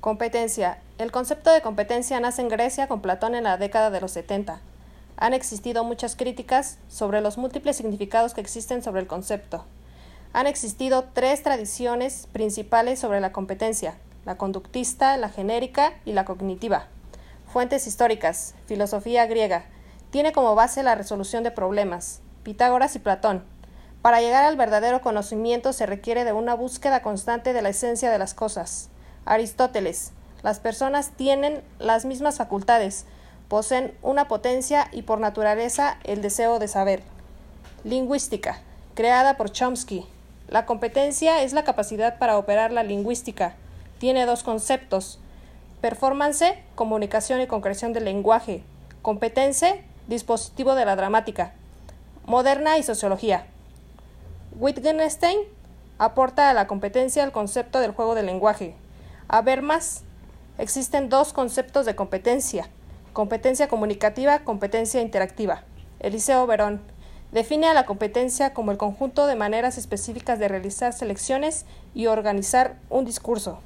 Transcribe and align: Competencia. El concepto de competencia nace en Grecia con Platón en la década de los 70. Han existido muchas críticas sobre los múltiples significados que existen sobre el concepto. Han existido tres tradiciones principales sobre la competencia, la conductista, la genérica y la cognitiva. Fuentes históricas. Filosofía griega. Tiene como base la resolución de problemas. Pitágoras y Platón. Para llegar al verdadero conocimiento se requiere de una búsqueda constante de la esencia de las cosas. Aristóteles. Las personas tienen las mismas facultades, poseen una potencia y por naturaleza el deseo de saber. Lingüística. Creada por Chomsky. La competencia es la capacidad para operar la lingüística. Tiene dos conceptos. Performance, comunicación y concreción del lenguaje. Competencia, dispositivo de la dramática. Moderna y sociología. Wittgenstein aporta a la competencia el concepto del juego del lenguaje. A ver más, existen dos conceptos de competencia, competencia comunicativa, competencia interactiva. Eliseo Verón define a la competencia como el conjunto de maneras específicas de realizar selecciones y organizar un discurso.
Competencia. 0.00 0.78
El 0.98 1.10
concepto 1.10 1.50
de 1.50 1.60
competencia 1.60 2.20
nace 2.20 2.40
en 2.40 2.48
Grecia 2.48 2.86
con 2.86 3.02
Platón 3.02 3.34
en 3.34 3.42
la 3.42 3.56
década 3.56 3.90
de 3.90 4.00
los 4.00 4.12
70. 4.12 4.60
Han 5.16 5.34
existido 5.34 5.82
muchas 5.82 6.14
críticas 6.14 6.78
sobre 6.86 7.20
los 7.20 7.36
múltiples 7.36 7.76
significados 7.76 8.32
que 8.32 8.40
existen 8.40 8.80
sobre 8.80 9.00
el 9.00 9.08
concepto. 9.08 9.64
Han 10.32 10.46
existido 10.46 11.06
tres 11.12 11.42
tradiciones 11.42 12.28
principales 12.30 13.00
sobre 13.00 13.20
la 13.20 13.32
competencia, 13.32 13.98
la 14.24 14.36
conductista, 14.36 15.16
la 15.16 15.30
genérica 15.30 15.94
y 16.04 16.12
la 16.12 16.24
cognitiva. 16.24 16.86
Fuentes 17.52 17.88
históricas. 17.88 18.54
Filosofía 18.66 19.26
griega. 19.26 19.64
Tiene 20.10 20.30
como 20.30 20.54
base 20.54 20.84
la 20.84 20.94
resolución 20.94 21.42
de 21.42 21.50
problemas. 21.50 22.20
Pitágoras 22.44 22.94
y 22.94 23.00
Platón. 23.00 23.42
Para 24.00 24.20
llegar 24.20 24.44
al 24.44 24.56
verdadero 24.56 25.00
conocimiento 25.00 25.72
se 25.72 25.86
requiere 25.86 26.22
de 26.22 26.32
una 26.32 26.54
búsqueda 26.54 27.02
constante 27.02 27.52
de 27.52 27.62
la 27.62 27.70
esencia 27.70 28.12
de 28.12 28.18
las 28.20 28.32
cosas. 28.32 28.90
Aristóteles. 29.28 30.12
Las 30.42 30.58
personas 30.58 31.10
tienen 31.10 31.62
las 31.78 32.04
mismas 32.04 32.38
facultades, 32.38 33.04
poseen 33.48 33.94
una 34.02 34.26
potencia 34.26 34.88
y 34.90 35.02
por 35.02 35.20
naturaleza 35.20 35.98
el 36.04 36.22
deseo 36.22 36.58
de 36.58 36.68
saber. 36.68 37.02
Lingüística. 37.84 38.60
Creada 38.94 39.36
por 39.36 39.52
Chomsky. 39.52 40.06
La 40.48 40.64
competencia 40.64 41.42
es 41.42 41.52
la 41.52 41.64
capacidad 41.64 42.18
para 42.18 42.38
operar 42.38 42.72
la 42.72 42.82
lingüística. 42.82 43.54
Tiene 43.98 44.24
dos 44.26 44.42
conceptos. 44.42 45.18
Performance, 45.82 46.54
comunicación 46.74 47.40
y 47.40 47.46
concreción 47.46 47.92
del 47.92 48.06
lenguaje. 48.06 48.62
Competencia, 49.02 49.76
dispositivo 50.06 50.74
de 50.74 50.86
la 50.86 50.96
dramática. 50.96 51.52
Moderna 52.24 52.78
y 52.78 52.82
sociología. 52.82 53.46
Wittgenstein 54.58 55.38
aporta 55.98 56.48
a 56.48 56.54
la 56.54 56.66
competencia 56.66 57.24
el 57.24 57.32
concepto 57.32 57.80
del 57.80 57.92
juego 57.92 58.14
del 58.14 58.26
lenguaje. 58.26 58.74
A 59.30 59.42
ver 59.42 59.60
más, 59.60 60.04
existen 60.56 61.10
dos 61.10 61.34
conceptos 61.34 61.84
de 61.84 61.94
competencia, 61.94 62.70
competencia 63.12 63.68
comunicativa, 63.68 64.38
competencia 64.38 65.02
interactiva. 65.02 65.64
Eliseo 66.00 66.46
Verón 66.46 66.80
define 67.30 67.66
a 67.66 67.74
la 67.74 67.84
competencia 67.84 68.54
como 68.54 68.70
el 68.72 68.78
conjunto 68.78 69.26
de 69.26 69.36
maneras 69.36 69.76
específicas 69.76 70.38
de 70.38 70.48
realizar 70.48 70.94
selecciones 70.94 71.66
y 71.94 72.06
organizar 72.06 72.78
un 72.88 73.04
discurso. 73.04 73.60